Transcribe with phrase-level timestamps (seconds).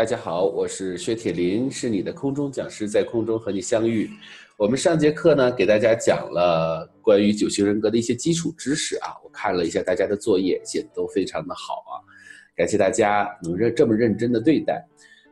[0.00, 4.08] 大家好，我是薛铁林，是你的空中讲师，在空中和你相遇。
[4.56, 9.12] 我们上节课呢，给大家讲了关于九型人格的一些基础知识啊。
[9.22, 12.00] 我看了一下大家的作业，写的都非常的好啊，
[12.56, 14.82] 感谢大家能认这么认真的对待。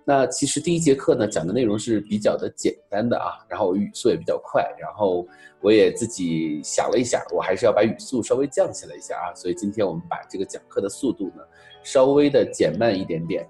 [0.04, 5.26] 那其实第一节课呢，讲的内容是比较的简单的啊，然后语速也比较快，然后
[5.62, 9.32] 我也自己想了一下，我还是要把语速稍微降下来一下啊。
[9.34, 11.42] 所以今天我们把这个讲课的速度呢，
[11.82, 13.48] 稍微的减慢一点点。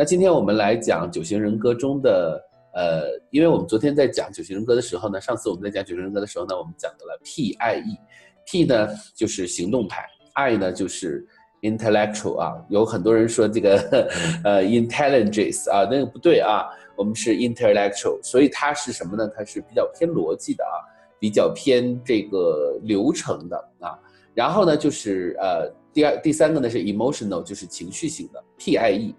[0.00, 11.28] 那今天我们来讲九型人格中的，呃，因为我们昨天在讲九型人格的时候呢，上次我们在讲九型人格的时候呢，我们讲到了 P I E，P 呢就是行动派，I 呢就是
[11.60, 13.76] intellectual 啊，有很多人说这个
[14.42, 16.64] 呃 intelligence 啊，那个不对啊，
[16.96, 19.30] 我们是 intellectual，所以它是什么呢？
[19.36, 20.80] 它是比较偏逻辑的啊，
[21.18, 23.98] 比较偏这个流程的啊，
[24.32, 29.14] 然后呢就是呃第二第三个呢是 emotional，就是情绪型的 P I E。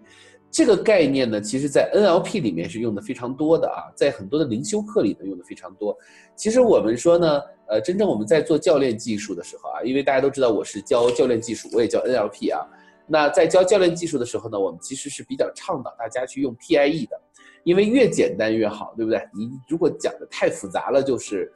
[0.52, 5.98] 这个概念呢，其实在 NLP 里面是用的非常多的啊，在很多的灵修课里呢用的非常多。
[6.36, 12.68] 其实我们说呢，呃，真正我们在做教练技术的时候啊，因为大家都知道我是教教练技术，我也教 NLP 啊。
[13.08, 17.20] 那在教教练技术的时候呢，我们其实是比较倡导大家去用 PIE 的，
[17.64, 19.22] 因为越简单越好，对不对？
[19.34, 21.50] 你如果讲的太复杂了，就是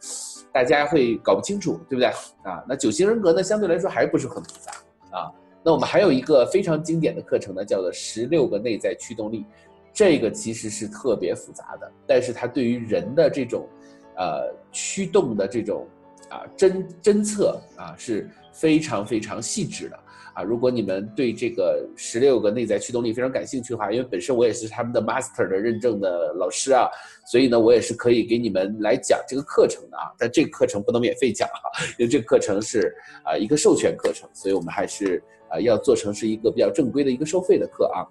[0.53, 2.07] 大家会搞不清楚，对不对？
[2.43, 4.71] 啊，那九型人格呢，相对来说还不是很复杂
[5.17, 5.31] 啊。
[5.65, 9.43] 那我们还有一个非常经典的课程呢，叫做十六个内在驱动力，
[9.91, 13.67] 这个其实是特别复杂的，但是它对于人的这种，
[14.15, 15.87] 呃，驱动的这种
[16.29, 19.97] 啊侦侦测啊是非常非常细致的
[20.35, 20.43] 啊。
[20.43, 26.87] 如果你们对这个十六个内在驱动力非常感兴趣的话，因为本身我也是他们的 master 的认证的老师啊，
[27.25, 30.13] 所以呢，我也是可以给你们来讲这个课程的啊。
[30.15, 35.19] 但这个课程不能免费讲哈，因为这个课程是啊一个授权课程，所以我们还是。
[35.49, 38.05] 啊，要做成是一个比较正规的一个收费的课啊。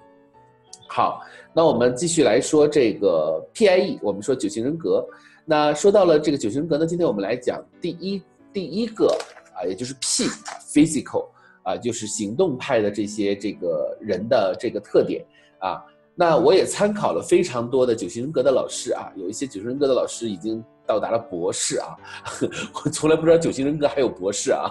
[0.89, 5.05] 好，那我们继续来说这个 PIE，我们说九型人格。
[5.45, 9.07] 那说到了这个九型人格呢，今天我们来讲第一第一个
[9.55, 11.27] 啊，也就是 P，physical
[11.63, 15.25] 啊，就是行动派的这些这个人的这个特点
[15.59, 15.85] 啊。
[16.15, 20.65] 那我也参考了非常多的九型人格的老师啊，有一些九型人格的老师已经。
[20.87, 21.97] 到达了博士啊！
[22.85, 24.71] 我从来不知道九型人格还有博士啊！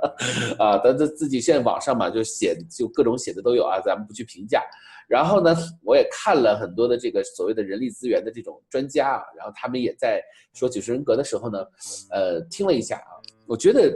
[0.58, 4.62] 啊，但这自己现在网上嘛，就写就各种写的都有啊，咱们不去评价。
[5.06, 10.22] 然后呢，我也看了很多的这个所谓的人力资源的这种专家啊，然后他们也在
[10.54, 11.58] 说九型人格的时候呢，
[12.10, 13.12] 呃，听了一下啊，
[13.46, 13.92] 我觉得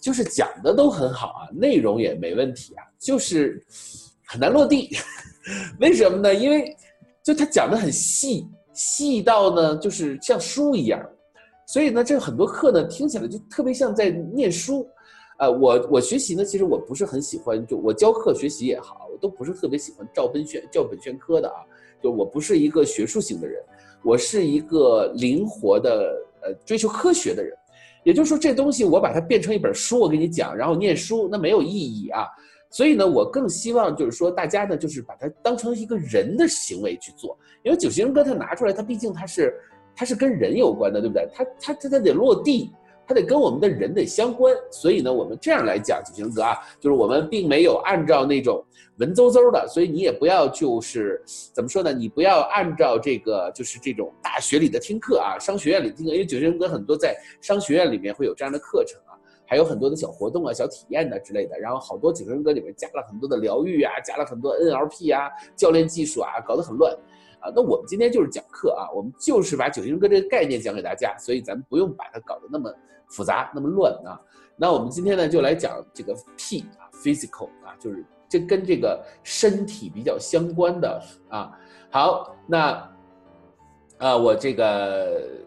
[0.00, 3.64] 就是讲的都很好啊，内容也没问题啊，就是
[4.26, 4.90] 很难落地。
[5.80, 6.34] 为什么呢？
[6.34, 6.76] 因为
[7.22, 8.48] 就他讲的很细。
[8.72, 11.00] 细到呢，就是像书一样，
[11.66, 14.88] 所以呢，这很多课呢，听起来就特别像在念书，
[15.38, 21.56] 啊，我我学习呢，其实我不是很喜欢，就我教课学习也好，我都不是特别喜欢照本宣照本宣科的啊，
[22.02, 23.62] 就我不是一个学术型的人，
[24.02, 27.56] 我是一个灵活的呃追求科学的人，
[28.04, 32.26] 也就是说，这东西我把它变成一本书，我给你讲，然后念书，那没有意义啊。
[32.72, 39.54] 所以呢，我更希望就是说，大家呢，就是把它当成一个人的行为去做，因为九型人格它拿出来，它毕竟它是，
[39.94, 41.28] 它是跟人有关的，对不对？
[41.34, 42.72] 它它它它得落地，
[43.06, 44.56] 它得跟我们的人得相关。
[44.70, 48.64] 所以呢，我们这样来讲九型人格啊，就是我们并没有按照那种
[48.96, 51.22] 文绉绉的，所以你也不要就是
[51.52, 51.92] 怎么说呢？
[51.92, 59.11] 你不要按照这个就是这种大学里的听课啊，商学院里听课，因为九型人格很多在商学院里面会有这样的课程啊。
[59.52, 66.90] 还有很多的小活动啊、小体验的之类的，然后好多九型人格里面加了很多的疗愈啊，加了很多 NLP 啊、教练技术啊，搞得很乱
[67.38, 67.52] 啊。
[67.54, 72.74] 那我们今天就是讲课啊，我们就是把九型人格这个概念讲给大家，所以咱们不用把它搞得那么
[73.08, 74.18] 复杂、那么乱啊。
[74.56, 81.52] 那我们今天呢，就来讲这个 P 啊，physical 啊，就是这跟这个身体比较相关的啊。
[81.90, 82.90] 好，那
[83.98, 85.41] 啊，我这个。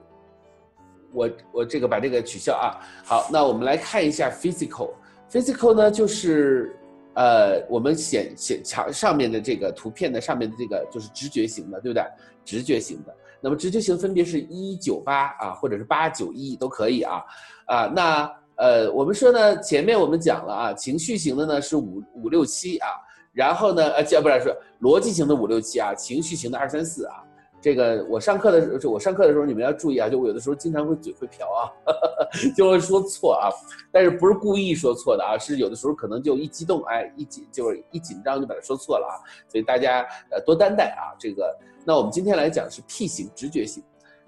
[1.16, 6.76] 我我这个把这个取消啊，好，那我们来看一下 physical，physical 呢就是，
[7.14, 12.04] 呃，我们显显墙上面的这个图片的上面的这个就是直觉型的，对不对？
[12.44, 17.24] 直觉型的，那么直觉型分别是一九八啊，或者是八九一都可以啊，
[17.66, 22.90] 啊，那呃，我们说呢，前面我们讲了啊，情绪型的呢是五五六七啊，
[23.32, 27.24] 然后呢，呃，叫不然说逻辑型的五六七啊，情绪型的二三四啊。
[27.66, 30.08] 这个我上课的时候，就我上课的时候，你们要注意啊！
[30.08, 31.66] 就我有的时候经常会嘴会瓢啊，
[32.56, 33.50] 就会说错啊，
[33.92, 35.36] 但是不是故意说错的啊？
[35.36, 39.18] 是有的时候可能就一激动，哎，一紧就是一紧张就把它说错了啊！
[39.50, 41.18] 所以大家呃多担待啊！
[41.18, 43.82] 这个，那我们今天来讲是 P 型直觉型，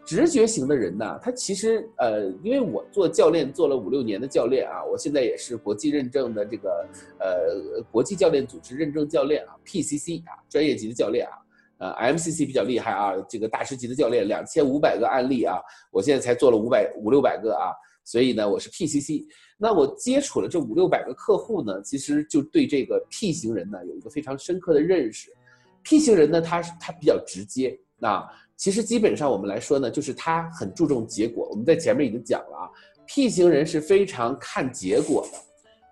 [0.03, 6.87] 直觉型的人呢，他其实呃，因为我做教练做了五六年的教练啊，我现在也是国际认证的这个
[7.19, 11.37] 呃国际教练组织认证教练啊，PCC 啊，专业级的教练啊。
[11.79, 15.57] 呃，MCC 比较厉害啊，这个大师级的教练，两千五百个案例啊，
[15.91, 17.69] 我现在才做了五百五六百个啊，
[18.03, 19.25] 所以呢，我是 PCC。
[19.59, 25.29] 那我接触了这五六百个客户呢，其实就对这个 P 型人呢有一个非常深刻的认识。
[25.83, 28.25] P 型人呢，他他比较直接啊，
[28.55, 31.47] 其实基本上我们来说呢，就是他很注重结果。
[31.51, 32.69] 我们在前面已经讲了啊
[33.05, 35.37] ，P 型人是非常看结果的，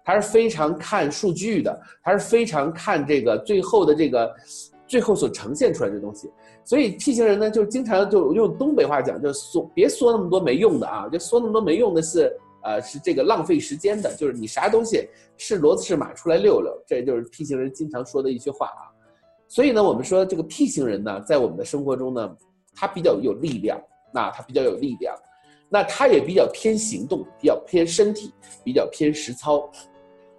[0.03, 4.35] 他是非常看数据的，他是非常看这个最后的这个。
[4.87, 6.31] 最后所呈现出来的东西，
[6.63, 12.31] 所以 P 型人呢，就经常就用东北话讲，就说别说那么多没用的啊，就说那么多没用的是，
[12.63, 18.93] 呃，是这个浪费时间的，就是你啥东西是骡子是马出来溜溜，这就是 P 型人经常说的一句话啊。
[19.47, 22.35] 所以呢，我们说这个 P 型人呢，在我们的生活中呢，
[22.75, 23.81] 他比较有力量，
[24.13, 25.15] 那他比较有力量，
[25.67, 28.31] 那他也比较偏行动，比较偏身体，
[28.63, 29.67] 比较偏实操。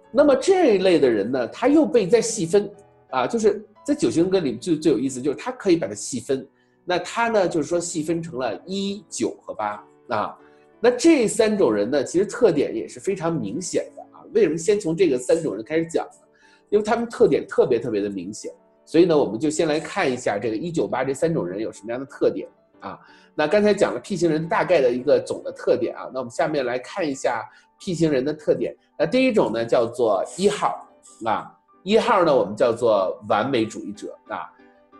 [0.09, 2.71] 那么这一类的人呢，他又被再细分
[3.09, 3.61] 啊，就是。
[3.87, 6.45] 在九型人格里最最有意思就是它可以把它细分，
[6.83, 10.37] 那它呢就是说细分成了一九和八啊，
[10.81, 14.19] 那这三种人呢其实特点也是非常明显的啊。
[14.33, 16.27] 为什么先从这个三种人开始讲呢？
[16.67, 18.51] 因为他们特点特别特别的明显，
[18.83, 22.45] 所以呢我们就先来看一下这个一九八这三种人有什么样的特点
[22.81, 22.99] 啊。
[23.35, 27.41] 那刚才讲了 P 型人大概的一个总的特点啊，那我们下面来看一下
[27.79, 28.75] P 型人的特点。
[28.99, 30.85] 那第一种呢叫做一号
[31.23, 31.53] 啊。
[31.87, 34.51] 一号呢，我们叫做完美主义者啊，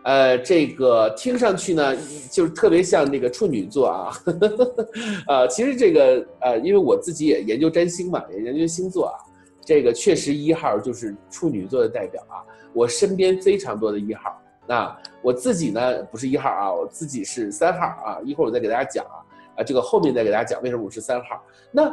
[0.04, 1.94] 呃，这个听上去呢，
[2.30, 4.88] 就是特别像那个处女座啊，呵 呵
[5.28, 9.20] 呃，其实这个呃，因为我自己也研究占星嘛，也研究星座啊，
[9.66, 12.40] 这个确实一号就是处女座的代表啊，
[12.72, 19.20] 我身边非常多的一号啊，我自己呢不是一号啊，我自己是三号啊，一会儿我再给大家讲啊，
[19.58, 21.38] 啊，这个后面再给大家讲为什么我是三号，
[21.70, 21.92] 那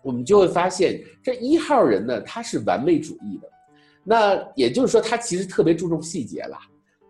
[0.00, 3.52] 我们就会发现这一号人呢，他是完美主义的。
[4.04, 6.56] 那也就是说，他其实特别注重细节了。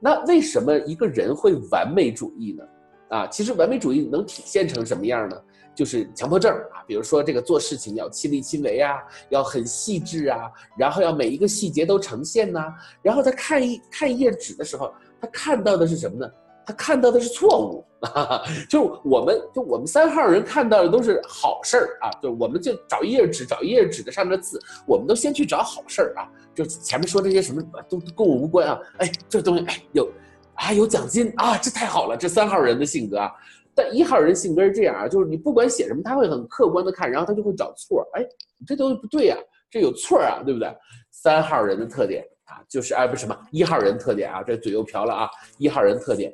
[0.00, 2.64] 那为什么一个人会完美主义呢？
[3.08, 5.40] 啊，其实完美主义能体现成什么样呢？
[5.74, 6.82] 就是强迫症啊。
[6.86, 8.96] 比如说这个做事情要亲力亲为啊，
[9.30, 12.74] 要很细致啊，然后要每一个细节都呈现呐。
[13.00, 16.30] 然后他看一看一页纸的时候，他看到的是什么呢？
[16.66, 17.84] 他看到的是错误，
[18.68, 30.10] 就我们就我们三号人看到的都是好事儿啊，就我们就找一页纸，找一页纸的上面的字，我们都先去找好事儿啊，就前面说这些什么都跟我无关啊，哎，这东西哎有，
[30.54, 33.30] 啊有奖金啊，这太好了，这三号人的性格啊，
[33.74, 38.24] 但一号人性格是这样啊，就是你不管写什么，他会很客观的看，然后他就会找错，哎，
[38.66, 39.36] 这东西不对呀，
[39.70, 40.72] 这有错啊，对不对？
[41.10, 46.32] 三号人的特点啊，就是哎不是什么一号人特点啊，这嘴又瓢了啊，一号人特点。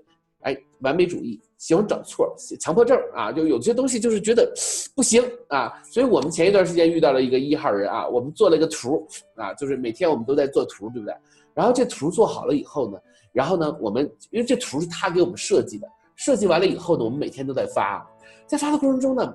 [0.80, 4.52] 完美主义，喜欢找错，强迫症啊，就有些东西就是觉得
[4.94, 11.14] 不行啊，所以我们前一段时间遇到了一个一号人啊，我们做了一个图啊，就是每天我们都在做图，对不对？
[11.54, 12.98] 然后这图做好了以后呢，
[13.32, 18.06] 然后呢，我们因为这图是他给我们设计的，设计完了以后呢，我们每天都在发，
[18.46, 19.34] 在发的过程中呢，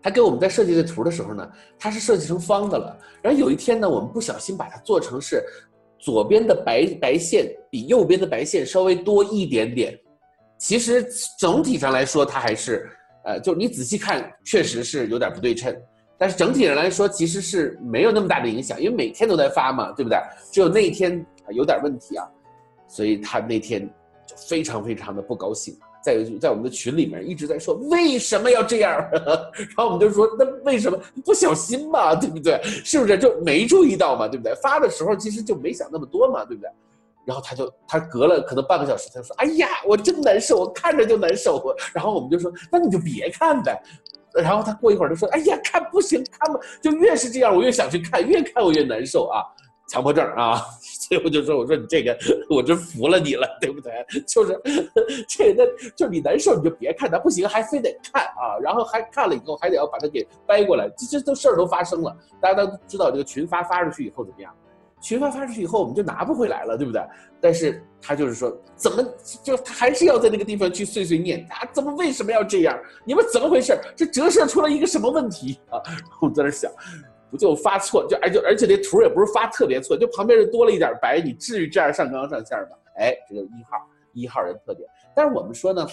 [0.00, 5.44] 他给我们在设计这图的时候呢，他是设计成方的了，然后有一天呢，我们不小心把它做成是。
[5.96, 9.98] 左边的白白线比右边的白线稍微多一点点，
[10.64, 11.06] 其实
[11.38, 12.88] 整体上来说，它还是，
[13.26, 15.76] 呃，就你仔细看，确实是有点不对称。
[16.16, 20.18] 但是整体上来说，其实是没有那么大的影响，因为每天都在发嘛，对不对？
[20.50, 22.26] 只有那一天有点问题啊，
[22.88, 23.86] 所以他那天
[24.26, 25.76] 就非常非常的不高兴。
[26.02, 32.58] 在在我们的群里面一直在说为什么要这样， 然后我们就说那为什么不小心嘛，对不对？
[32.64, 34.54] 是不是就没注意到嘛，对不对？
[34.62, 36.70] 发的时候其实就没想那么多嘛，对不对？
[37.24, 41.62] 然后他就他隔了可能半个小时，他就说哎呀，我真难受，我看着就难受。
[41.94, 43.80] 然后我们就说那你就别看呗。
[44.34, 49.42] 然后他过一会儿就说哎呀，看不行，看吧，就越是这样，我越想去看，越看我越难受啊。
[49.86, 52.16] 强迫症啊， 所以我就说，我说你这个，
[52.48, 53.92] 我真服了你了，对不对？
[54.26, 54.58] 就是
[55.28, 55.64] 这，那
[55.94, 62.16] 就是你难受你就别看它，不行还非得看啊，然后还看了以后还得要把它给掰过来，这这都事儿都发生了。
[62.40, 64.52] 大家都知道这个群发发出去以后怎么样？
[65.04, 67.02] 群发发出去以后我们就拿不回来了，对不对？
[67.38, 69.04] 但是他就是说，怎么
[69.42, 71.68] 就他还是要在那个地方去碎碎念啊？
[71.72, 72.74] 怎么为什么要这样？
[73.04, 73.78] 你们怎么回事？
[73.94, 75.78] 这折射出了一个什么问题 啊？
[76.22, 76.72] 我在那想。
[77.30, 82.76] 不就发错，就而就而且这图也不是发特别错，就旁边就多了一点白，你至于这样上纲上线吗？
[82.96, 84.88] 哎，这个一号一号人特点。
[85.16, 85.84] 但是我们说呢，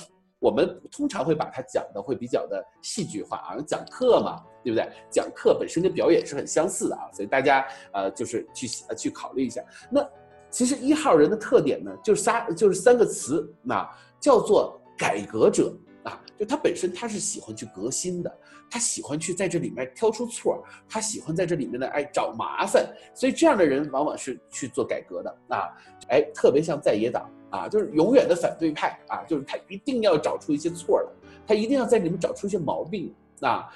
[0.42, 4.90] 我们通常会把它讲的会比较的戏剧化啊，讲课嘛，对不对？
[5.10, 8.68] 讲课本身跟表演是很相似的啊，所以大家呃就是去
[8.98, 9.64] 去考虑一下。
[9.92, 10.04] 那
[10.50, 13.88] 其实一号人的特点呢，就是三就是三个词，那
[14.20, 15.72] 叫做改革者。
[16.04, 18.38] 啊，就他本身他是喜欢去革新的，
[18.72, 25.70] 他喜欢去在这里面挑出错他喜欢在这里面呢，哎找麻烦，所以这样的人往往是去做改革的啊，
[26.10, 31.08] 哎，特别像在野党啊，就是永远的反对派啊，就是他一定要找出一些错来，
[31.46, 33.70] 他一定要在里面找出一些毛病啊。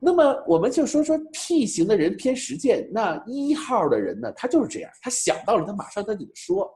[0.00, 6.68] 那么我们就说说 P 型的人偏实践，那一号的人呢，他就是这样，他想到了，他马上他就得说。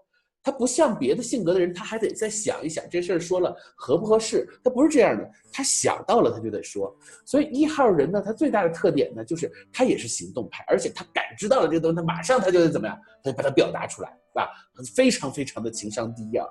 [0.47, 4.49] 他不像别的性格的人，他还得再想一想这事儿说了合不合适。
[4.63, 6.97] 他不是这样的，他想到了他就得说。
[7.25, 14.47] 所以一号人呢，他最大的特点呢，就是他也是行动派，而且他感知到了这个东西，他马上他就得怎么样，他就把它表达出来，啊，
[14.95, 16.47] 非常非常的情商低啊，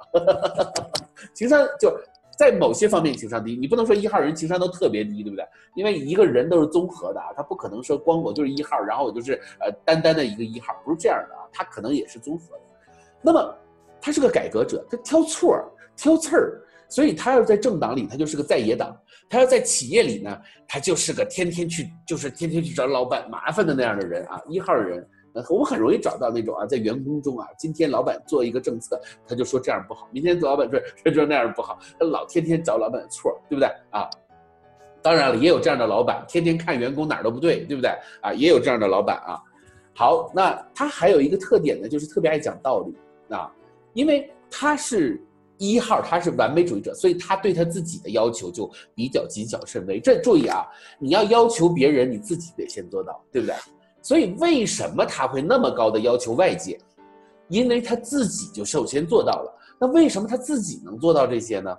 [1.34, 1.98] 情商就
[2.38, 3.56] 在某些方面情商低。
[3.56, 5.48] 你不能说一号人情商都特别低，对不对？
[5.74, 12.62] 因为一个人都是综合的啊，他不可能说光我就是一号，然后我就是呃单单的一个一号，不是这样的啊，他可能也是综合的。
[13.22, 13.56] 那么。
[14.06, 15.66] 他是个改革者，他挑错儿、
[15.98, 18.92] 挑刺儿，所以他要在政党里，他就是个在野党；
[19.28, 24.40] 他要在企业里呢，他就是个天天去，就是天天去找老板麻烦的那样的人啊。
[24.48, 25.04] 一号人，
[25.50, 34.08] 我们很容易找到那种啊，在员工中啊，今天老板做一个政策，他就说这样不好；明天做老板说他 说那样不好，他老天天找老板的错，对不对啊？
[35.02, 37.90] 当然了，也有这样的老板，天天看员工哪儿都不对，对不对
[38.22, 38.32] 啊？
[38.34, 39.42] 也有这样的老板啊。
[39.96, 43.52] 好，那他还有一个特点呢，就是特别爱讲道理啊。
[43.96, 45.20] 因为他是
[45.58, 50.00] 一号，他是完美主义者，所以他对他自己的要求就比较谨小慎微。
[50.00, 50.64] 这注意啊，
[51.00, 53.56] 你要要求别人，你自己得先做到，对不对？
[54.02, 56.78] 所以为什么他会那么高的要求外界？
[57.48, 59.52] 因为他自己就首先做到了。
[59.80, 61.76] 那为什么他自己能做到这些呢？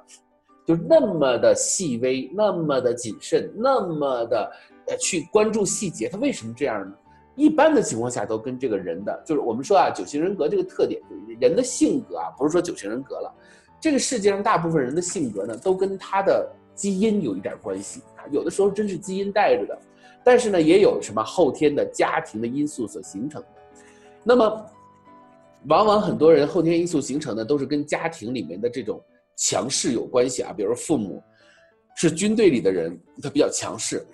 [0.66, 4.50] 就那么的细微，那么的谨慎，那么的
[4.88, 6.94] 呃去关注细节，他为什么这样呢？
[7.37, 11.00] 一般的情况下都跟这个人的，就是我们说啊，九型人格这个特点，
[11.38, 13.35] 人的性格啊，不是说九型人格了，
[13.78, 19.78] 这个世界上大部分人的性格呢，都跟他的基因有一点关系啊，有的时候真是基因带着的，
[20.25, 23.49] 但是呢，也有什么后天的家庭的因素所形成的。
[24.25, 24.66] 那么，
[25.69, 28.99] 往往很多人后天因素形成的都是跟家庭里面的这种
[29.37, 31.23] 强势有关系啊，比如父母
[31.97, 34.05] 是军队里的人，他比较强势。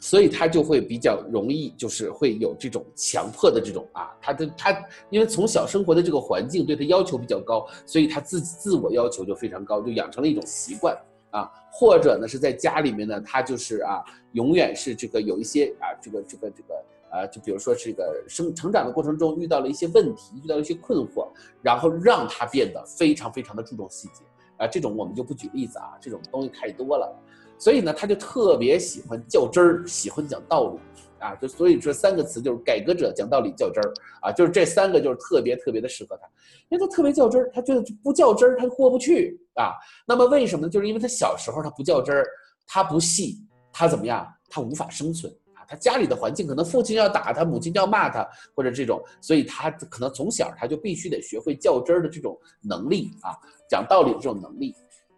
[0.00, 10.96] 所以他就会比较容易，就是会有这种强迫的这种啊，他的他因为从小生活的这个环境对他要求比较高，所以他自自我要求就非常高，就养成了一种习惯
[11.30, 11.50] 啊。
[11.72, 16.74] 或者呢是在家里面呢，他就是啊，永远是这个有一些啊，这个这个这个
[17.10, 21.28] 啊，就比如说这个生成长的过程中遇到了一些问题，遇到了一些困惑，
[21.62, 24.24] 然后让他变得非常非常的注重细节
[24.56, 24.66] 啊。
[24.66, 27.14] 这种我们就不举例子啊，这种东西太多了。
[27.58, 30.78] 所以呢，他就特别喜欢较真儿，喜欢讲道理，
[31.18, 36.28] 啊，就所以这三个词就是改革者、讲道理、较真儿，啊，就是这三个就是特别特别的适合他，
[36.68, 39.72] 因为他特别较真儿，他觉得不较真儿他过不去啊。
[40.06, 40.70] 那么为什么呢？
[40.70, 42.26] 就是因为他小时候他不较真儿，
[42.66, 43.38] 他不细，
[43.72, 44.26] 他怎么样？
[44.50, 45.64] 他无法生存啊。
[45.66, 53.32] 他家里的环境可能父亲要打他，母亲要骂他，或者这种，所以他可能从小他就必须得学会较真儿的这种能力啊，
[53.68, 54.74] 讲道理的这种能力。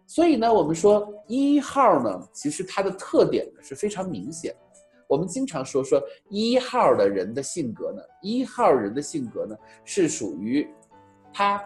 [0.09, 4.55] 所以呢，我们说一号呢，其实它的特点呢是非常明显。
[5.07, 6.01] 我们经常说说
[6.31, 10.67] 一号的人的性格呢，一号人的性格呢是属于
[11.31, 11.63] 他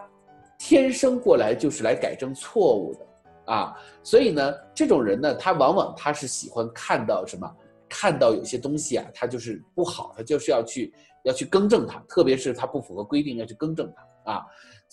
[0.58, 3.74] 天生过来就是来改正错误的啊。
[4.02, 7.50] 所以呢，这种人呢，他往往他是喜欢看到什么？
[7.88, 10.92] 看到有些东西啊，他就是不好，他就是要去
[11.24, 13.90] 要去更正它，特别是他不符合规定要去更正
[14.24, 14.42] 它啊。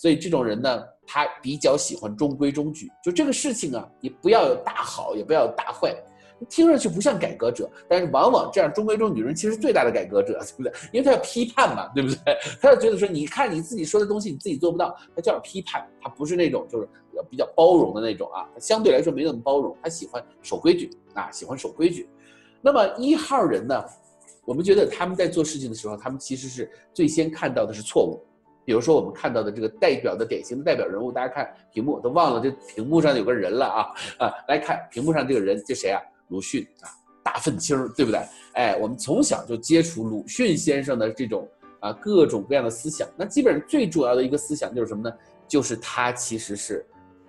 [0.02, 2.90] 所以这种人呢，他比较喜欢中规中矩。
[3.04, 5.94] 就这个事情啊，你不要有大好，也不要有大坏。
[6.48, 10.72] 听上去不像改革者，但是往往这样中规中矩人，其实最大的改革者， 对不对？
[10.92, 12.18] 因为他要批判嘛，对不对？
[12.60, 15.88] 他要觉得说，你看你自己说的东西，你自己做不到，他就要批判。
[16.00, 16.88] 他不是那种就是
[17.30, 22.08] 比较包容的那种啊，相对来说没那么包容，他喜欢守规矩啊，喜欢守规矩。
[22.60, 23.80] 那么一号人呢，
[24.44, 28.20] 我们觉得他们在做事情的时候，他们其实是最先看到的是错误。
[28.64, 33.86] 比如说我们看到的这个代表的典型的代表人物，大家看屏幕都忘了这屏幕上有个人了啊
[34.18, 34.32] 啊！
[34.48, 36.00] 来看屏幕上这个人，这谁啊？
[36.28, 36.86] 鲁迅啊，
[37.22, 38.20] 大粪青，对不对？
[38.54, 41.48] 哎，我们从小就接触鲁迅先生的这种
[41.80, 45.14] 啊各种各样的思想，那基本上最主要的一个思想就是什么呢？
[45.48, 46.84] 就是他其实是。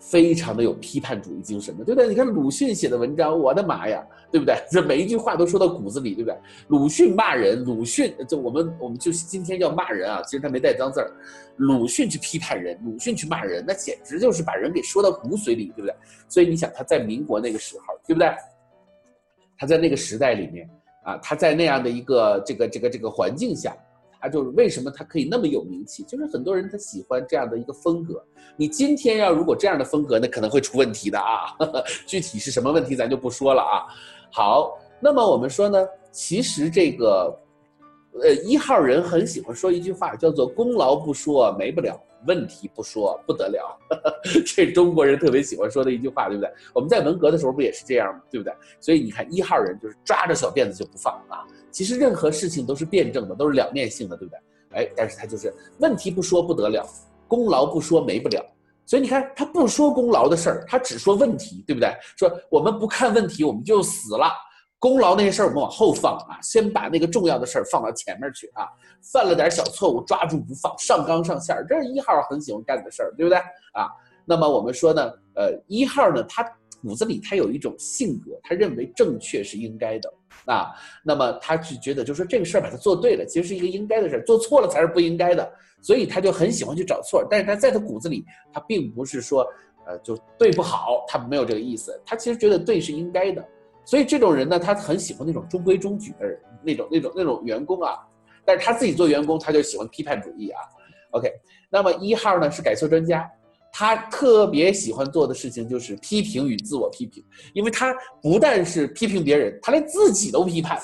[0.10, 2.10] 非常的有批判主义精神的，对不对？
[2.10, 4.55] 你看鲁迅写的文章，我的妈呀，对不对？
[4.69, 6.38] 这每一句话都说到骨子里，对不对？
[6.67, 11.10] 鲁迅骂人，鲁迅就我们我们就今天要骂人啊，其实他没带脏字儿。
[11.55, 15.95] 鲁迅去批判人，鲁迅去骂人，那简直就是把人给说到骨髓里，对不对？
[16.27, 18.29] 所以你想他在民国那个时候，对不对？
[19.57, 20.69] 他在那个时代里面
[21.03, 23.75] 啊，他在那样的一个这个这个这个环境下。
[24.24, 28.24] 啊就是为什么他可以那么有名气，就是很多人他喜欢这样的一个风格。
[28.56, 31.53] 你今天要如果这样的风格，那可能会出问题的啊。
[32.08, 33.84] 具体是什么问题，咱就不说了啊。
[34.32, 37.38] 好，那么我们说呢，其实这个，
[38.22, 43.77] 呃，一号人很喜欢说一句话，叫做“功劳不说没不了”，问题不说不得了，
[44.46, 46.51] 这中国人特别喜欢说的一句话，对不对？
[46.74, 48.22] 我们在文革的时候不也是这样吗？
[48.32, 48.53] 对不对？
[48.80, 51.44] 所以你看一号人就是抓着小辫子就不放啊。
[51.72, 54.39] 其实任何事情都是辩证的，都是两面性的，对不对？
[54.80, 56.88] 哎，但是他就是问题不说不得了，
[57.27, 58.44] 功劳不说没不了。
[58.86, 61.89] 所以你看他不说功劳的事儿，他只说问题，对不对？
[62.18, 64.32] 说我们不看问题，我们就死了。
[64.84, 68.68] 功劳那些事儿我们往后放啊，先把那个重要的事儿放到前面去啊。
[69.13, 73.38] 犯了点小错误抓住不放，上纲上线儿，这是一号很喜欢干的事儿，对不对
[73.72, 73.88] 啊？
[74.25, 76.44] 那么我们说呢，呃，一号呢，他
[76.82, 80.13] 骨子里他有一种性格，他认为正确是应该的
[80.48, 80.74] 啊。
[81.02, 85.50] 那么他是觉得，就说这个事儿把他做对了，其实是一个应该的事儿，做错了才是不应该的，
[85.82, 87.25] 所以他就很喜欢去找错。
[87.30, 89.48] 但是他在他骨子里，他并不是说，
[89.86, 93.42] 呃，就对不好，他没有这个意思，他其实觉得对是应该的。
[93.86, 97.98] 所以这种人呢，他很喜欢那种中规中矩的人，那种那种那种员工啊。
[98.46, 100.60] 但是他自己做员工，他就喜欢批判主义啊。
[101.12, 101.32] OK，
[101.70, 103.30] 那么一号呢是改错专家，
[103.72, 107.24] 他特别喜欢做的事情就是批评与自我批评，
[107.54, 110.78] 因为他不但是批评别人，他连自己都批判，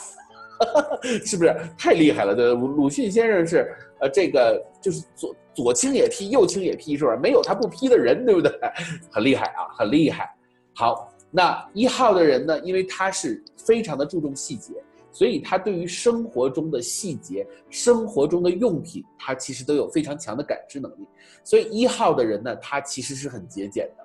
[1.25, 2.33] 是不是太厉害了？
[2.33, 7.17] 对，鲁迅先生是呃这个就是左左倾也批，右倾也批，是不是？
[7.17, 8.51] 没有他不批的人，对不对？
[9.11, 10.29] 很厉害啊，很厉害。
[10.75, 11.08] 好。
[11.31, 12.59] 那一号的人呢？
[12.61, 14.73] 因为他是非常的注重细节，
[15.11, 21.07] 所以他对于生活中的细节、生活中的用品，他其实都有非常强的感知能力。
[21.43, 24.03] 所以一号的人呢，他其实是很节俭的，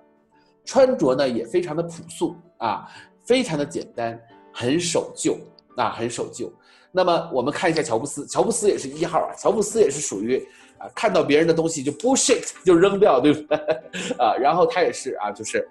[0.67, 2.87] 穿着呢也非常的朴素啊，
[3.25, 4.21] 非常的简单，
[4.53, 5.39] 很守旧
[5.77, 6.53] 啊，很守旧。
[6.93, 10.47] 那么我们看一下乔布斯，乔布斯也是一号啊，乔布斯也是属于
[10.79, 13.57] 啊，看到别人的东西就 bullshit 就扔掉，对不对？
[14.21, 15.67] 啊，然后他也是啊，就是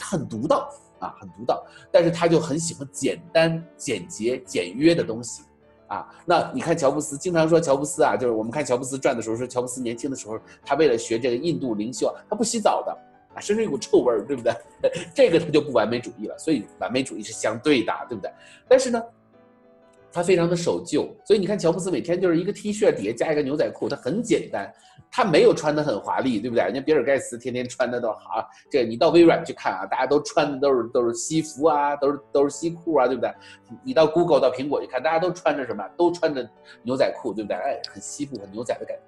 [0.00, 0.68] 很独到。
[0.98, 5.42] 啊，很独到，但是他就很喜欢简单、简洁、简约的东西，
[5.88, 12.92] 啊，那你看乔布斯经常说乔布斯啊，就是我们看乔布斯传的时候说乔布斯年轻的时候，他为了学这个印度灵修啊，他不洗澡的，
[13.34, 14.52] 啊，身上一股臭味儿，对不对？
[15.14, 18.30] 这个他就不完美主义了，所以完美主义是相对的，对不对？
[18.68, 19.02] 但是呢。
[20.16, 24.72] 他非常的守旧，所以你看乔布斯每天就是一个 T 恤底下加一个牛仔裤，他很简单，
[25.10, 26.64] 他没有穿的很华丽，对不对？
[26.64, 33.30] 人家比尔盖茨天天穿的都好，这你到微软去看啊，大家都穿的都是都是西服啊，都是都是西裤啊，对不对？
[33.84, 35.86] 你到 Google 到苹果去看，大家都穿着什么？
[35.98, 36.48] 都穿着
[36.82, 37.54] 牛仔裤，对不对？
[37.54, 39.02] 哎，很西部很牛仔的感觉。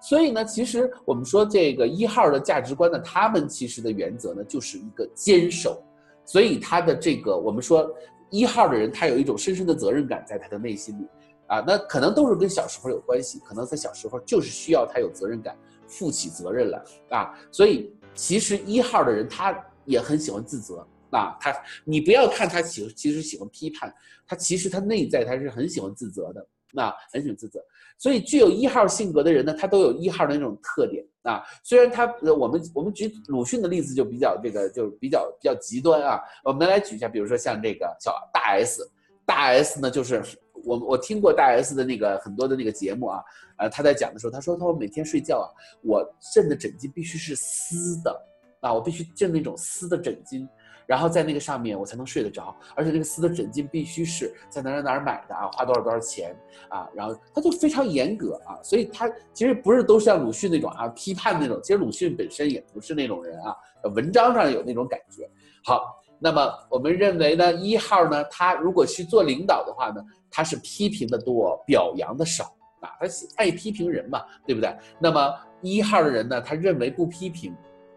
[0.00, 5.80] 所以呢，其实我们说这个一号的价值观呢，他们其实的原则呢就是一个坚守，
[6.24, 7.88] 所以他的这个我们说。
[8.30, 11.06] 一号的人，他有一种深深的责任感在他的内心里，
[11.46, 21.52] 啊，那可能都是跟小时候有关系，可能他小时候就是需要他有责任感，负起责任来啊，所以其实一号的人他也很喜欢自责啊，他
[21.84, 23.92] 你不要看他喜其实喜欢批判，
[24.26, 26.46] 他其实他内在他是很喜欢自责的。
[26.72, 27.60] 那很喜欢自责，
[27.98, 31.42] 所以具有一号性格的人呢，他都有一号的那种特点啊。
[31.64, 36.20] 虽然他，呃我们我们举鲁迅的例子就比较这个，就是比较比较极端啊。
[36.44, 38.88] 我们来举一下，比如说像这个小大 S，
[39.26, 40.22] 大 S 呢，就是
[40.64, 43.22] 我我听过大 S 的那个很多的那个节目啊，
[43.58, 45.46] 呃，他在讲的时候，他说他说每天睡觉啊，
[45.82, 48.26] 我枕的枕巾必须是丝的
[48.60, 50.48] 啊，我必须枕那种丝的枕巾。
[50.90, 56.36] 然后在那个上面我才能睡得着，而且那个丝的枕巾必须是在哪儿哪儿买的啊，花多少多少钱
[56.68, 63.54] 啊，然后他就非常严格啊，所以他其实不是都像鲁迅那种啊批判那种，其实鲁迅本身也不是那种人啊，
[63.94, 65.30] 文章上有那种感觉。
[65.64, 72.46] 好，那么我们认为呢，一号呢，他如果去做领导的话呢，他是批评的多，表扬的少
[72.80, 74.76] 啊，他爱批评人嘛，对不对？
[74.98, 77.54] 那么一号的人呢，他认为不批评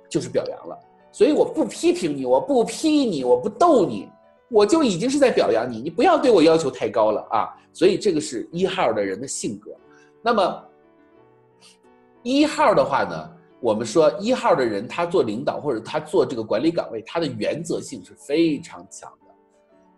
[0.07, 0.79] 就是表扬了。
[1.13, 4.09] 所以我不批评你，我不批你，我不逗你，
[4.49, 5.79] 我就已经是在表扬你。
[5.79, 7.47] 你不要对我要求太高了啊！
[7.71, 9.71] 所以这个是一号的人的性格。
[10.23, 10.65] 那么
[12.23, 13.29] 一号的话呢，
[13.61, 19.33] 我们说一号的人他做领导或者他做这个管理岗位，他的原则性是非常强的。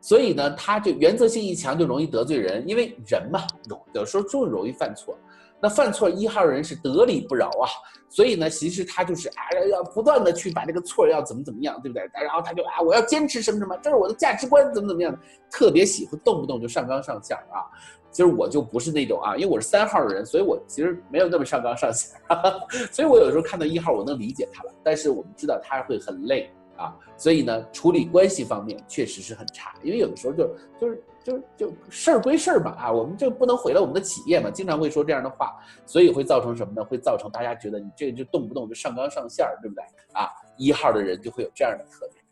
[0.02, 5.18] 所以呢，他就原则性一强就容易得罪人，因为人嘛，有有时候就容易犯错。
[5.62, 7.66] 那犯错一号人是得理不饶啊，
[8.10, 9.36] 所以呢，其实他就是啊，
[9.72, 12.04] 要不断的去把这个错要怎么怎么样，对不对？
[12.14, 15.18] 然后他就啊，我要坚持什么什么，这是我的价值观，怎么怎么样，
[15.50, 17.66] 特别喜欢动不动就上纲上线啊。
[18.12, 22.18] 其实我就不是那种啊，因为我是三号的人，所以我其实没有那么上纲上线，
[22.92, 24.72] 所以我有时候看到一号，我能理解他了。
[24.84, 31.04] 但是我们知道他会很累啊，所以呢，处理关系方面确实是很差，因为有的时候就就是。
[31.26, 36.86] 就就事儿归事儿嘛啊，我们就不能毁了我们的企业嘛，经常会说这样的话，所以会造成什么呢？
[36.86, 39.84] 会造成大家觉得你这个就动不动就上纲上线儿，对不对
[40.14, 40.30] 啊？
[40.56, 42.24] 一号的人就会有这样的特点。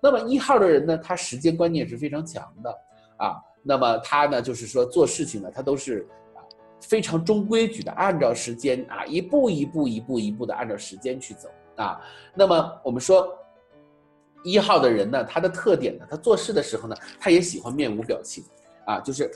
[0.00, 2.70] 那么一号的人呢，他时间观念是非常强的
[3.18, 3.36] 啊。
[3.62, 6.08] 那么他呢，就是说做事情呢，他都是
[6.80, 12.00] 非常中规矩的按照时间啊，一步一步一步一步的按照时间去走啊。
[12.34, 13.36] 那么我们说
[14.42, 18.44] 一号的人呢，他的特点呢，他做事的时候呢，他也喜欢面无表情
[18.86, 19.30] 啊，就是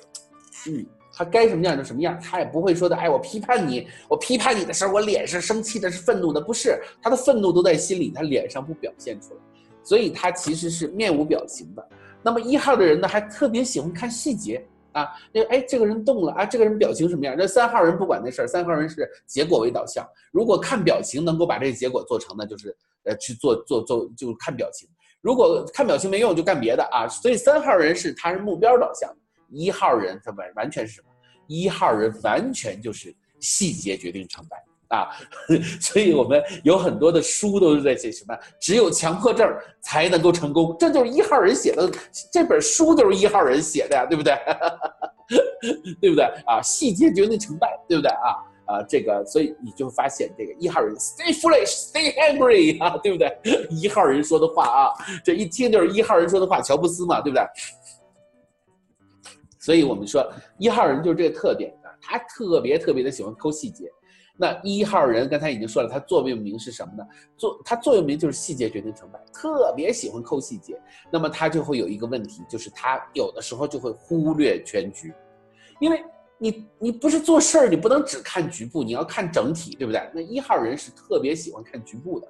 [0.69, 0.85] 嗯。
[1.17, 2.97] 他该什么样就什么样，他也不会说的。
[2.97, 9.41] 哎，我批判你，我批判你的时候，我脸是生气的，是愤怒的，不是他的愤怒都在心里，他脸上不表现出来，
[9.85, 11.89] 所以他其实是面无表情的。
[12.21, 17.35] 那么一号的人呢，还特别喜欢看细节啊，那哎，这个人动了啊，这个人表情什么样？
[17.37, 20.07] 那三号人不管那事儿，三号人是结果为导向。
[20.33, 24.89] 如果看表情能够把这个结果做成呢，就是呃去做做做，就看表情。
[25.21, 27.07] 如果看表情没用，就干别的啊。
[27.09, 29.13] 所以三号人是他是目标导向。
[29.51, 31.09] 一号人他完完全是什么？
[31.47, 34.57] 一号人完全就是细节决定成败
[34.95, 35.09] 啊，
[35.81, 38.39] 所以我们有很多的书都是在写什么？
[38.61, 39.49] 只有强迫症
[39.81, 41.91] 才能够成功，这就是一号人写的
[42.33, 44.35] 这本书就是一号人写的呀，对不对？
[46.01, 46.61] 对不对啊？
[46.63, 48.37] 细节决定成败，对不对啊？
[48.67, 53.37] 啊，这个所以你就发现这个一号人 stay foolish, stay angry 啊，对不对？
[53.71, 57.45] 一号人说的话啊，这一听就是一号人说的话，乔布斯嘛，对不对？
[59.59, 63.91] 所以我们说一号人就是这个特点啊，他特别特别的喜欢抠细节。
[64.37, 67.07] 那一号人刚才已经说了，他座右铭是什么呢？
[67.37, 70.77] 座他座右铭就是细节决定成败，特别喜欢抠细节。
[71.11, 75.15] 那么他就会有一个问题，就是他有的时候就会忽略全局，
[75.79, 76.03] 因为
[76.37, 80.11] 你你不是做事儿，你不能只看局部，你要看整体，对不对？
[80.13, 82.27] 那一号人是特别喜欢看局部的，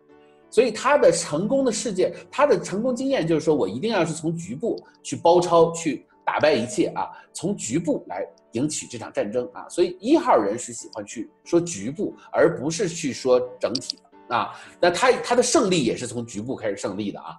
[0.50, 6.06] 所以他的成功的世界，他的成功经验就是说我一定要是从局部去包抄去。
[6.24, 7.10] 打败一切啊！
[7.32, 9.68] 从局部来赢取这场战争啊！
[9.68, 14.52] 所以一号人是喜欢去说局部，而不是去说整体的啊。
[14.80, 17.36] 那他他的胜利也是从局部开始胜利的啊。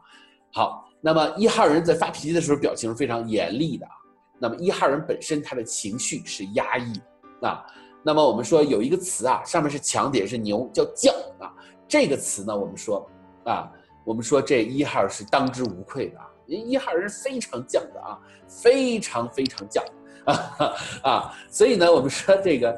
[0.54, 3.92] 好，那么一号人在发脾气的时候表情是非常严厉的啊。
[4.40, 6.94] 那么一号人本身他的情绪是压抑
[7.42, 7.66] 啊。
[8.04, 11.52] 那么我们说有一个词啊，上面是强，底下是牛，叫犟啊。
[11.88, 13.10] 这个词呢，我们说
[13.46, 13.72] 啊，
[14.06, 16.28] 我们说这一号是当之无愧的啊。
[16.48, 19.82] 一号人非常犟的啊，非常非常犟
[20.26, 21.38] 啊 啊！
[21.50, 22.78] 所以呢，我们说这个，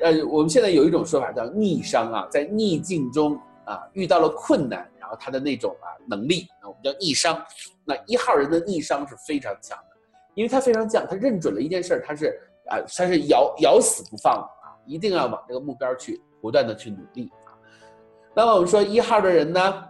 [0.00, 7.40] 呃，我们现在有一种说法叫逆商啊，在逆境中啊遇到了困难，然后他的那种啊能力啊，我们叫逆商。
[7.84, 9.96] 那一号人的逆商是非常强的，
[10.34, 17.54] 因为他非常犟，他认准了一件事，他是啊，他是咬咬死不放啊，一定要往这个目标去不断的去努力啊。
[18.34, 19.84] 那么我们说一号的人呢，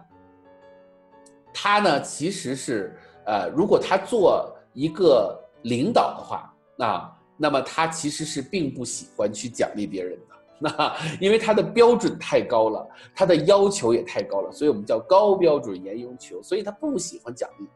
[1.53, 2.99] 他呢其实是。
[3.25, 17.67] 呃，如果他做一个领导的话，那那么他其实是并不喜欢去奖励别人的，那因为他的标准太高了，他的要求也太高了，所以我们叫高标准严要求，所以他不喜欢奖励，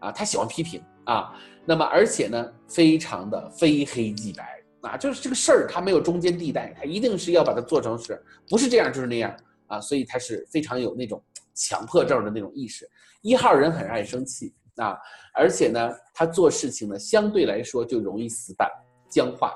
[0.00, 1.32] 啊，他喜欢批评啊，
[1.64, 9.36] 那么而且呢，非常的非黑即白啊，就是这个事儿他没有中间地带，他一定是要把它做成是，不是这样就是那样
[9.66, 11.22] 啊，所以他是非常有那种
[11.54, 12.88] 强迫症的那种意识，
[13.22, 14.52] 一号人很爱生气。
[14.76, 14.98] 啊，
[15.32, 18.68] 而且呢，他做事情呢，相对来说就容易死板、
[19.08, 19.54] 僵化，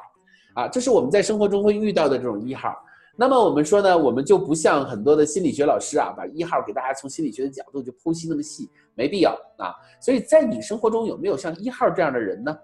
[0.55, 2.77] 啊，这是我们在生活中会遇到的这种一号。
[3.17, 9.75] 那么我们说呢，我们就不像很多的心理学老师啊，把一号给大家从心理学的角度就剖析那么细，没必要啊。
[10.01, 12.57] 所以在你生活中有没有像一号这样的人呢？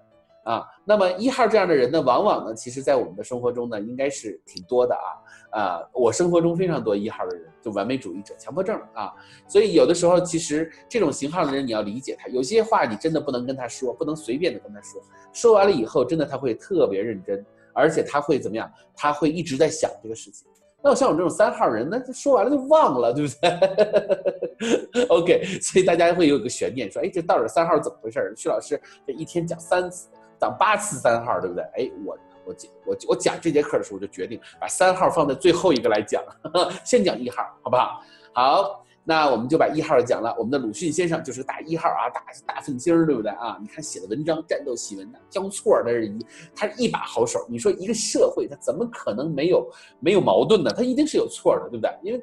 [0.45, 5.09] 啊，那么一号这样的人呢，往往呢，其实在我们的生活中呢，应该是挺多的啊。
[5.55, 9.13] 啊，我生活中非常多一号的人，就完美主义者、强迫症啊。
[9.47, 15.01] 所以有的时候，其实这种型号的人，你要理解他，有些话你真的不能跟他说，不能随便的跟他说。
[15.33, 18.69] 说完了以后，真的他会特别认真，而且他会怎么样？
[18.97, 20.49] 他会一直在想这个事情。
[20.83, 25.07] 那我像我这种三号人，那说完了就忘了，对不对？
[25.09, 28.35] OK，所以大家会有一个悬念，说，哎，这到底三号怎么回事？
[28.37, 30.09] 徐老师这一天讲三次。
[30.37, 31.65] 讲八次三号，对不对？
[31.77, 36.23] 哎，我我讲我我讲这节课的时候，我就决定把三号放在最后一个来讲，
[36.85, 38.03] 先讲一号，好不好？
[38.33, 40.35] 好，那我们就把一号讲了。
[40.39, 43.59] 我们的鲁迅先生就是个大一号啊，大大愤青儿，对不对啊？
[43.61, 47.47] 你看写的文章，战斗檄文的，交错的是一，他是一把好手。
[47.49, 50.71] 你说一个社会，他怎么可能没有没有矛盾呢？
[50.77, 51.91] 他一定是有错的，对不对？
[52.03, 52.23] 因为。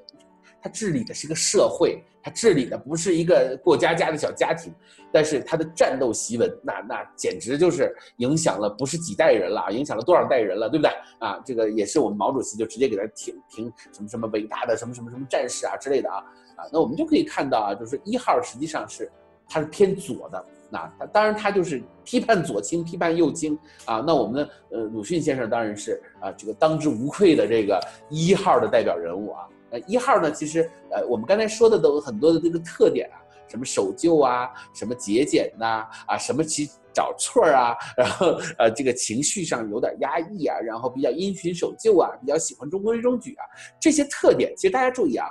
[0.61, 4.71] 他治理的是个社会，他治理的不是一个过家家的小家庭，
[5.11, 11.41] 但是他的战斗檄文，那那简直就是影响了不是几代人了，影响了多少代人了，对不对啊？
[11.43, 16.17] 这个也是我们毛主席就直接给他评评什么什么伟大的什么什么什么战士啊之类的啊
[16.55, 19.11] 啊，那我们就可以看到啊，就是一号实际上是
[19.49, 27.79] 他是偏左的，那他当然他就是批判左倾，批判右倾啊，那我们呃鲁迅先生当然是啊这个当之无愧的这个
[28.11, 29.47] 一号的代表人物啊。
[29.71, 43.43] 呃，一号呢，其实呃，我们刚才说的都很多的这个特点啊，什么守旧啊，什么节俭呐，啊，什么其找错儿啊，然后呃这个情绪上有点压抑啊，然后比较因循守旧啊，比较喜欢中规中矩啊，
[43.79, 45.27] 这些特点，其实大家注意啊，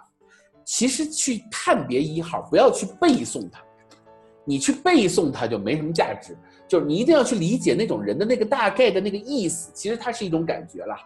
[0.64, 3.60] 其实去判别一号，不要去背诵它，
[4.46, 6.34] 你去背诵它就没什么价值，
[6.66, 10.96] 就是你一定要去理解那种人的那个大概的那个意思，其实它是一种感觉了。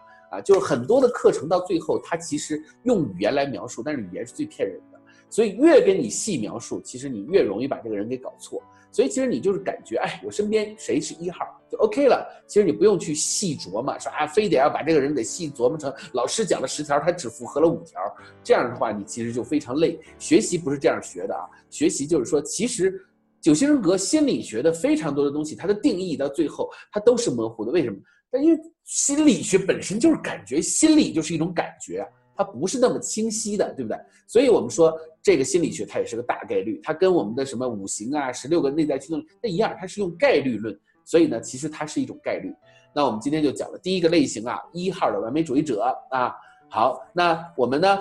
[0.41, 4.99] 就是很多的课程到最后，它其实用语言来描述，但是语言是最骗人的。
[5.29, 8.61] 所以越跟你细描述，其实你越容易把这个人给搞错。
[8.91, 12.25] 所以其实你就是感觉，哎，我身边谁是一号就 OK 了。
[12.47, 17.99] 其实你不用去细琢磨，说啊，非得要把这个人给细琢磨成老师讲了十条，他只符合了五条。
[18.41, 19.99] 这样的话，你其实就非常累。
[20.17, 23.05] 学习不是这样学的啊，学习就是说，其实
[23.41, 27.73] 九型人格心理学的非常多的东西，它的定义到最后它都是模糊的。
[27.73, 27.97] 为什么？
[28.37, 33.97] 因为心理学本身就是感觉，心理就是一种感觉，它不是那么清晰的，对不对？
[34.27, 42.53] 所以我们说这个心理学它也是个大概率，它跟我们的什么五行啊、十六个内在驱动那一样，它是用概率论，所以呢，其实它是一种概率。
[42.93, 46.33] 那我们今天就讲了第一个类型啊，一号的完美主义者啊。
[46.69, 47.99] 好，那我们呢，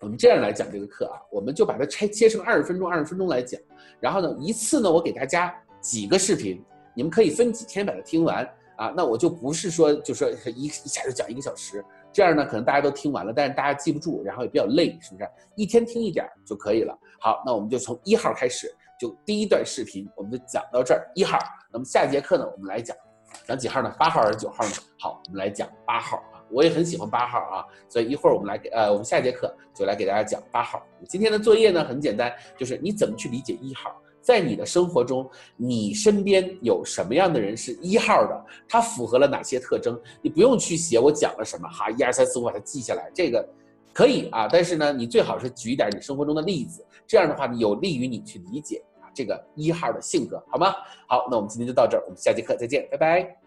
[0.00, 3.60] 我们这样来讲这个课啊，我们就把它拆切成二十分钟，二十分钟来讲。
[4.00, 6.62] 然后呢，一次呢，我给大家几个视频，
[6.94, 8.48] 你们可以分几天把它听完。
[8.82, 15.30] 啊，那我就不是说，就说一一下就讲一个小时，这样呢，可能大家都听完了，但是大家记不住，然后也比较累，是不是？
[15.54, 16.98] 一天听一点就可以了。
[17.20, 21.08] 好，那我们就从一号开始，就第一段视频，我们就讲到这儿。
[21.14, 21.38] 一号，
[21.72, 22.96] 那么下节课呢，我们来讲，
[23.46, 23.94] 讲几号呢？
[24.00, 24.72] 八号还是九号呢？
[24.98, 30.84] 好，我们来讲八号啊，我也很喜欢八号啊，所以一会儿我们来给呃，我们下节课就来给大家讲八号。
[31.08, 33.94] 今天的作业呢很简单，就是你怎么去理解一号。
[34.22, 38.44] 在你的生活中，你身边有什么样的人是一号的？
[38.68, 40.00] 他符合了哪些特征？
[40.22, 43.46] 你不用去写我讲了什么，哈，一二三四五把它记下来，这个
[43.92, 44.48] 可以啊。
[44.50, 50.72] 但是呢，你最好是举一点你生活中的例子，这样的话呢，有利于你去理解啊这个一号的性格，好吗？
[51.08, 53.41] 好，那我们今天就到这儿，我们下节课再见，拜拜。